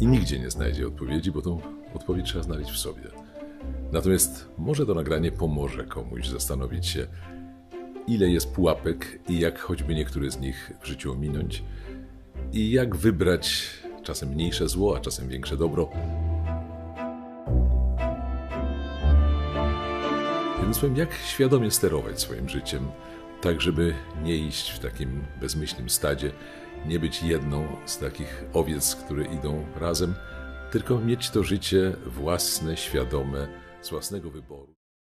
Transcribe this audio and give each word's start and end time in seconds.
i 0.00 0.06
nigdzie 0.06 0.38
nie 0.38 0.50
znajdzie 0.50 0.86
odpowiedzi, 0.86 1.30
bo 1.30 1.42
tą 1.42 1.60
odpowiedź 1.94 2.26
trzeba 2.26 2.44
znaleźć 2.44 2.70
w 2.70 2.78
sobie. 2.78 3.02
Natomiast 3.92 4.48
może 4.58 4.86
to 4.86 4.94
nagranie 4.94 5.32
pomoże 5.32 5.84
komuś 5.84 6.28
zastanowić 6.28 6.86
się, 6.86 7.06
ile 8.06 8.28
jest 8.28 8.52
pułapek 8.52 9.18
i 9.28 9.40
jak 9.40 9.58
choćby 9.58 9.94
niektóre 9.94 10.30
z 10.30 10.40
nich 10.40 10.72
w 10.80 10.86
życiu 10.86 11.12
ominąć, 11.12 11.62
i 12.52 12.70
jak 12.70 12.96
wybrać 12.96 13.70
czasem 14.02 14.28
mniejsze 14.28 14.68
zło, 14.68 14.96
a 14.96 15.00
czasem 15.00 15.28
większe 15.28 15.56
dobro. 15.56 15.90
Więc 20.62 20.78
powiem, 20.78 20.96
jak 20.96 21.14
świadomie 21.14 21.70
sterować 21.70 22.20
swoim 22.20 22.48
życiem, 22.48 22.88
tak 23.40 23.60
żeby 23.60 23.94
nie 24.22 24.36
iść 24.36 24.70
w 24.70 24.78
takim 24.78 25.24
bezmyślnym 25.40 25.90
stadzie, 25.90 26.32
nie 26.86 26.98
być 26.98 27.22
jedną 27.22 27.68
z 27.86 27.98
takich 27.98 28.44
owiec, 28.52 28.94
które 28.94 29.24
idą 29.24 29.66
razem, 29.76 30.14
tylko 30.72 30.98
mieć 30.98 31.30
to 31.30 31.42
życie 31.42 31.96
własne, 32.06 32.76
świadome, 32.76 33.48
z 33.82 33.90
własnego 33.90 34.30
wyboru. 34.30 34.74